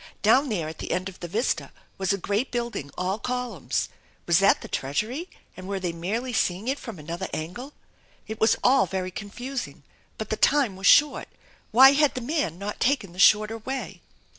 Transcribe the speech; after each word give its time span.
Down 0.23 0.49
there 0.49 0.67
at 0.67 0.79
the 0.79 0.91
end 0.91 1.09
of 1.09 1.19
the 1.19 1.27
vista 1.27 1.71
was 1.99 2.11
a 2.11 2.17
great 2.17 2.49
building 2.49 2.89
all 2.97 3.19
columns. 3.19 3.87
Was 4.25 4.39
that 4.39 4.61
the 4.61 4.67
Treasury 4.67 5.29
and 5.55 5.67
were 5.67 5.79
they 5.79 5.91
merely 5.91 6.33
seeing 6.33 6.67
it 6.67 6.79
from 6.79 6.97
another 6.97 7.27
angle? 7.35 7.73
It 8.25 8.39
was 8.39 8.55
all 8.63 8.87
very 8.87 9.11
confusing, 9.11 9.83
but 10.17 10.31
the 10.31 10.37
time 10.37 10.75
was 10.75 10.87
short, 10.87 11.27
why 11.69 11.91
had 11.91 12.15
the 12.15 12.21
man 12.21 12.57
not 12.57 12.79
taken 12.79 13.13
the 13.13 13.19
shorter 13.19 13.59
way 13.59 14.01